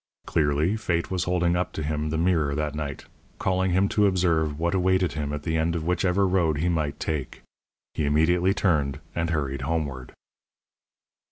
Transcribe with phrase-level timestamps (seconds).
[0.25, 3.05] Clearly, Fate was holding up to him the mirror that night,
[3.37, 6.99] calling him to observe what awaited him at the end of whichever road he might
[6.99, 7.43] take.
[7.93, 10.13] He immediately turned, and hurried homeward.